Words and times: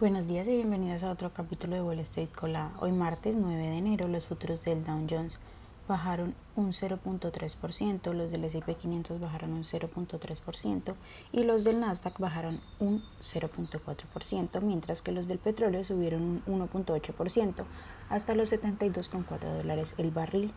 Buenos 0.00 0.28
días 0.28 0.46
y 0.46 0.54
bienvenidos 0.54 1.02
a 1.02 1.10
otro 1.10 1.32
capítulo 1.32 1.74
de 1.74 1.82
Wall 1.82 1.98
Street 1.98 2.28
Colada. 2.28 2.70
Hoy 2.78 2.92
martes 2.92 3.34
9 3.34 3.60
de 3.60 3.78
enero 3.78 4.06
los 4.06 4.26
futuros 4.26 4.64
del 4.64 4.84
Dow 4.84 5.04
Jones 5.10 5.40
bajaron 5.88 6.36
un 6.54 6.68
0.3%, 6.68 8.12
los 8.12 8.30
del 8.30 8.44
S&P 8.44 8.76
500 8.76 9.20
bajaron 9.20 9.54
un 9.54 9.64
0.3% 9.64 10.94
y 11.32 11.42
los 11.42 11.64
del 11.64 11.80
Nasdaq 11.80 12.16
bajaron 12.20 12.60
un 12.78 13.02
0.4%, 13.20 14.60
mientras 14.60 15.02
que 15.02 15.10
los 15.10 15.26
del 15.26 15.40
petróleo 15.40 15.84
subieron 15.84 16.22
un 16.22 16.42
1.8% 16.46 17.64
hasta 18.08 18.36
los 18.36 18.52
72.4 18.52 19.52
dólares 19.52 19.96
el 19.98 20.12
barril. 20.12 20.52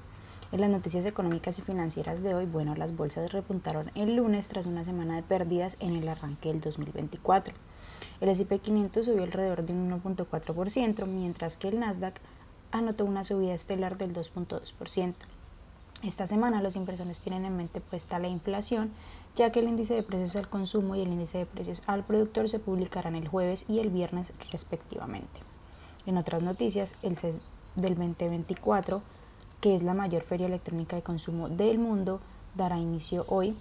En 0.52 0.62
las 0.62 0.70
noticias 0.70 1.08
económicas 1.08 1.58
y 1.58 1.64
financieras 1.64 2.22
de 2.22 2.36
hoy, 2.36 2.46
bueno, 2.46 2.76
las 2.76 2.96
bolsas 2.96 3.32
repuntaron 3.32 3.90
el 3.96 4.18
lunes 4.18 4.50
tras 4.50 4.68
una 4.68 4.86
semana 4.86 5.16
de 5.16 5.24
pérdidas 5.24 5.78
en 5.80 5.96
el 5.96 6.08
arranque 6.08 6.50
del 6.50 6.62
2024. 6.62 7.56
El 8.22 8.30
S&P 8.30 8.60
500 8.60 9.04
subió 9.04 9.24
alrededor 9.24 9.66
de 9.66 9.74
un 9.74 9.90
1.4%, 9.90 11.08
mientras 11.08 11.58
que 11.58 11.70
el 11.70 11.80
Nasdaq 11.80 12.22
anotó 12.72 13.04
una 13.04 13.24
subida 13.24 13.56
estelar 13.56 13.98
del 13.98 14.14
2.2%. 14.14 15.16
Esta 16.04 16.28
semana 16.28 16.62
los 16.62 16.76
inversores 16.76 17.22
tienen 17.22 17.46
en 17.46 17.58
mente 17.58 17.82
puesta 17.82 18.20
la 18.20 18.28
inflación, 18.28 18.92
ya 19.36 19.52
que 19.52 19.60
el 19.60 19.68
índice 19.68 19.96
de 19.96 20.04
precios 20.04 20.36
al 20.36 20.50
consumo 20.50 20.96
y 20.96 21.02
el 21.02 21.12
índice 21.12 21.40
de 21.40 21.46
precios 21.48 21.82
al 21.88 22.04
productor 22.04 22.48
se 22.48 22.60
publicarán 22.60 23.16
el 23.16 23.28
jueves 23.28 23.66
y 23.68 23.80
el 23.80 23.90
viernes 23.90 24.34
respectivamente. 24.52 25.42
En 26.06 26.18
otras 26.18 26.44
noticias, 26.44 26.98
el 27.02 27.18
CES 27.18 27.42
del 27.76 27.96
2024, 27.96 29.02
que 29.62 29.76
es 29.76 29.82
la 29.82 29.94
mayor 29.96 30.24
feria 30.24 30.48
electrónica 30.48 30.96
de 30.96 31.02
consumo 31.02 31.50
del 31.50 31.80
mundo, 31.80 32.20
dará 32.56 32.78
inicio 32.78 33.26
hoy 33.28 33.56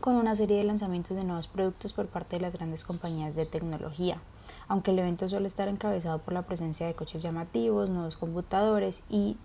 con 0.00 0.16
una 0.16 0.36
serie 0.36 0.58
de 0.58 0.64
lanzamientos 0.64 1.16
de 1.16 1.24
nuevos 1.24 1.48
productos 1.48 1.92
por 1.92 2.08
parte 2.08 2.36
de 2.36 2.42
las 2.42 2.54
grandes 2.54 2.84
compañías 2.84 3.34
de 3.34 3.46
tecnología. 3.46 4.20
Aunque 4.68 4.90
el 4.90 4.98
evento 4.98 5.28
suele 5.28 5.46
estar 5.46 5.68
encabezado 5.68 6.18
por 6.18 6.34
la 6.34 6.42
presencia 6.42 6.86
de 6.86 6.94
coches 6.94 7.22
llamativos, 7.22 7.88
nuevos 7.88 8.16
computadores 8.16 9.04
y 9.08 9.36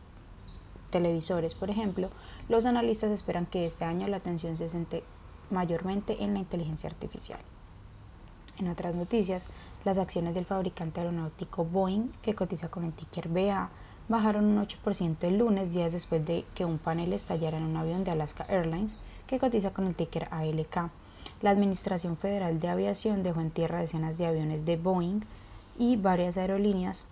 televisores, 0.91 1.55
por 1.55 1.69
ejemplo, 1.69 2.09
los 2.47 2.65
analistas 2.65 3.11
esperan 3.11 3.45
que 3.45 3.65
este 3.65 3.85
año 3.85 4.07
la 4.07 4.17
atención 4.17 4.57
se 4.57 4.69
centre 4.69 5.03
mayormente 5.49 6.23
en 6.23 6.33
la 6.33 6.39
inteligencia 6.39 6.89
artificial. 6.89 7.39
En 8.57 8.67
otras 8.67 8.93
noticias, 8.95 9.47
las 9.85 9.97
acciones 9.97 10.35
del 10.35 10.45
fabricante 10.45 10.99
aeronáutico 10.99 11.63
Boeing, 11.63 12.11
que 12.21 12.35
cotiza 12.35 12.69
con 12.69 12.83
el 12.83 12.93
ticker 12.93 13.29
BA, 13.29 13.69
bajaron 14.09 14.45
un 14.45 14.57
8% 14.57 15.15
el 15.21 15.37
lunes, 15.37 15.71
días 15.71 15.93
después 15.93 16.25
de 16.25 16.43
que 16.55 16.65
un 16.65 16.79
panel 16.79 17.13
estallara 17.13 17.57
en 17.57 17.63
un 17.63 17.77
avión 17.77 18.03
de 18.03 18.11
Alaska 18.11 18.45
Airlines 18.49 18.97
que 19.27 19.39
cotiza 19.39 19.71
con 19.71 19.87
el 19.87 19.95
ticker 19.95 20.27
ALK. 20.31 20.89
La 21.41 21.51
Administración 21.51 22.17
Federal 22.17 22.59
de 22.59 22.67
Aviación 22.67 23.23
dejó 23.23 23.39
en 23.39 23.51
tierra 23.51 23.79
decenas 23.79 24.17
de 24.17 24.25
aviones 24.25 24.65
de 24.65 24.75
Boeing 24.75 25.21
y 25.77 25.95
varias 25.95 26.37
aerolíneas 26.37 27.05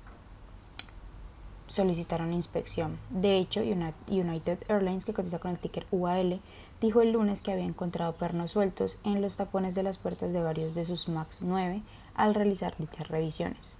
solicitaron 1.67 2.33
inspección. 2.33 2.97
De 3.09 3.37
hecho, 3.37 3.61
United 3.61 4.59
Airlines, 4.67 5.05
que 5.05 5.13
cotiza 5.13 5.39
con 5.39 5.51
el 5.51 5.59
ticker 5.59 5.85
UAL, 5.91 6.39
dijo 6.81 7.01
el 7.01 7.11
lunes 7.11 7.41
que 7.41 7.51
había 7.51 7.65
encontrado 7.65 8.13
pernos 8.13 8.51
sueltos 8.51 8.99
en 9.03 9.21
los 9.21 9.37
tapones 9.37 9.75
de 9.75 9.83
las 9.83 9.97
puertas 9.97 10.33
de 10.33 10.41
varios 10.41 10.73
de 10.73 10.85
sus 10.85 11.09
MAX 11.09 11.41
9 11.41 11.81
al 12.15 12.33
realizar 12.33 12.75
dichas 12.77 13.07
revisiones. 13.07 13.77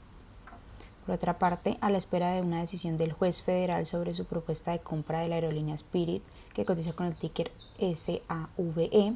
Por 1.08 1.16
otra 1.16 1.38
parte, 1.38 1.77
a 1.80 1.89
la 1.89 1.97
espera 1.97 2.33
de 2.33 2.41
una 2.41 2.59
decisión 2.59 2.97
del 2.97 3.13
juez 3.13 3.41
federal 3.41 3.86
sobre 3.86 4.13
su 4.13 4.25
propuesta 4.25 4.73
de 4.73 4.80
compra 4.80 5.22
de 5.22 5.30
la 5.30 5.36
aerolínea 5.36 5.73
Spirit, 5.75 6.22
que 6.53 6.66
cotiza 6.66 6.91
con 6.91 7.05
el 7.05 7.16
ticker 7.16 7.49
SAVE, 7.80 9.14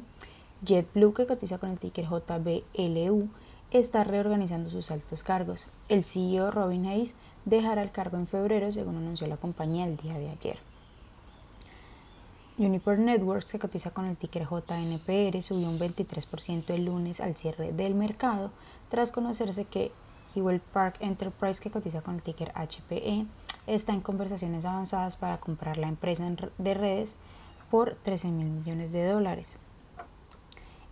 JetBlue, 0.64 1.12
que 1.12 1.26
cotiza 1.26 1.58
con 1.58 1.68
el 1.68 1.78
ticker 1.78 2.06
JBLU, 2.06 3.28
está 3.72 4.04
reorganizando 4.04 4.70
sus 4.70 4.90
altos 4.90 5.22
cargos. 5.22 5.66
El 5.90 6.06
CEO 6.06 6.50
Robin 6.50 6.86
Hayes 6.86 7.14
dejará 7.44 7.82
el 7.82 7.92
cargo 7.92 8.16
en 8.16 8.26
febrero, 8.26 8.72
según 8.72 8.96
anunció 8.96 9.26
la 9.26 9.36
compañía 9.36 9.84
el 9.84 9.98
día 9.98 10.18
de 10.18 10.30
ayer. 10.30 10.60
Uniper 12.56 12.98
Networks, 12.98 13.52
que 13.52 13.58
cotiza 13.58 13.90
con 13.90 14.06
el 14.06 14.16
ticker 14.16 14.44
JNPR, 14.48 15.42
subió 15.42 15.68
un 15.68 15.78
23% 15.78 16.70
el 16.70 16.86
lunes 16.86 17.20
al 17.20 17.36
cierre 17.36 17.70
del 17.72 17.94
mercado, 17.94 18.50
tras 18.88 19.12
conocerse 19.12 19.66
que 19.66 19.92
Ewell 20.34 20.60
Park 20.60 20.96
Enterprise, 21.00 21.60
que 21.60 21.70
cotiza 21.70 22.02
con 22.02 22.16
el 22.16 22.22
ticker 22.22 22.52
HPE, 22.54 23.26
está 23.66 23.92
en 23.92 24.00
conversaciones 24.00 24.64
avanzadas 24.64 25.16
para 25.16 25.38
comprar 25.38 25.76
la 25.78 25.88
empresa 25.88 26.28
de 26.58 26.74
redes 26.74 27.16
por 27.70 27.94
13 28.02 28.28
mil 28.28 28.48
millones 28.48 28.92
de 28.92 29.06
dólares. 29.06 29.58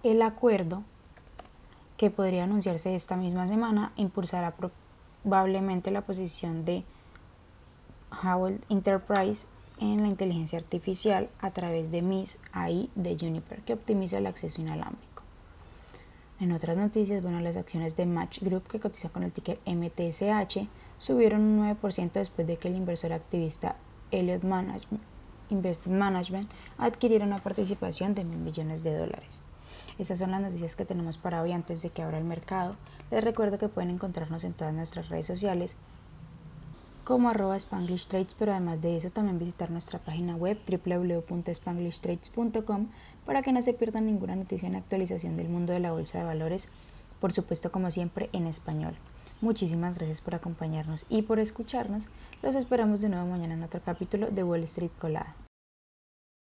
El 0.03 0.23
acuerdo, 0.23 0.83
que 1.97 2.11
podría 2.11 2.45
anunciarse 2.45 2.95
esta 2.95 3.17
misma 3.17 3.47
semana, 3.47 3.93
impulsará 3.97 4.55
probablemente 5.23 5.91
la 5.91 6.01
posición 6.01 6.65
de 6.65 6.85
Howell 8.23 8.61
Enterprise 8.69 9.49
en 9.79 10.03
la 10.03 10.09
inteligencia 10.09 10.59
artificial 10.59 11.29
a 11.41 11.51
través 11.51 11.91
de 11.91 12.03
MIS 12.03 12.39
AI 12.53 12.91
de 12.95 13.17
Juniper, 13.19 13.61
que 13.63 13.75
optimiza 13.75 14.19
el 14.19 14.27
acceso 14.27 14.61
inalámbrico. 14.61 15.10
En 16.41 16.53
otras 16.53 16.75
noticias, 16.75 17.23
bueno, 17.23 17.39
las 17.41 17.59
acciones 17.59 17.97
de 17.97 18.07
Match 18.07 18.41
Group, 18.41 18.67
que 18.67 18.81
cotiza 18.81 19.11
con 19.11 19.23
el 19.23 19.31
ticker 19.31 19.59
MTSH, 19.67 20.67
subieron 20.99 21.43
un 21.43 21.77
9% 21.77 22.13
después 22.13 22.47
de 22.47 22.57
que 22.57 22.69
el 22.69 22.77
inversor 22.77 23.13
activista 23.13 23.77
Elliott 24.11 24.43
Management, 24.43 25.03
Investment 25.51 25.99
Management 25.99 26.51
adquiriera 26.79 27.27
una 27.27 27.43
participación 27.43 28.15
de 28.15 28.25
mil 28.25 28.39
millones 28.39 28.83
de 28.83 28.97
dólares. 28.97 29.43
Estas 29.99 30.19
son 30.19 30.31
las 30.31 30.41
noticias 30.41 30.77
que 30.77 30.87
tenemos 30.87 31.19
para 31.19 31.43
hoy 31.43 31.53
antes 31.53 31.83
de 31.83 31.91
que 31.91 32.01
abra 32.01 32.17
el 32.17 32.25
mercado. 32.25 32.75
Les 33.11 33.23
recuerdo 33.23 33.59
que 33.59 33.69
pueden 33.69 33.91
encontrarnos 33.91 34.45
en 34.45 34.55
todas 34.55 34.73
nuestras 34.73 35.11
redes 35.11 35.27
sociales 35.27 35.77
como 37.05 37.29
arroba 37.29 37.57
Spanglish 37.57 38.07
Trades, 38.07 38.35
pero 38.35 38.53
además 38.53 38.81
de 38.83 38.97
eso 38.97 39.11
también 39.11 39.39
visitar 39.39 39.71
nuestra 39.71 39.99
página 39.99 40.37
web 40.37 40.59
www.spanglishtrades.com 40.67 42.87
para 43.31 43.43
que 43.43 43.53
no 43.53 43.63
se 43.63 43.75
pierdan 43.75 44.07
ninguna 44.07 44.35
noticia 44.35 44.67
en 44.67 44.75
actualización 44.75 45.37
del 45.37 45.49
mundo 45.49 45.73
de 45.73 45.79
la 45.79 45.93
bolsa 45.93 46.19
de 46.19 46.25
valores, 46.25 46.69
por 47.21 47.33
supuesto 47.33 47.71
como 47.71 47.93
siempre 47.93 48.29
en 48.33 48.49
español. 48.49 48.97
Muchísimas 49.41 49.95
gracias 49.95 50.21
por 50.21 50.35
acompañarnos 50.35 51.07
y 51.09 51.23
por 51.23 51.39
escucharnos. 51.39 52.09
Los 52.43 52.57
esperamos 52.57 53.01
de 53.03 53.09
nuevo 53.09 53.27
mañana 53.27 53.55
en 53.55 53.63
otro 53.63 53.81
capítulo 53.85 54.27
de 54.33 54.43
Wall 54.43 54.65
Street 54.65 54.91
Colada. 54.99 55.37